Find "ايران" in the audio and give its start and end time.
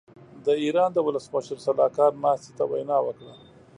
0.63-0.89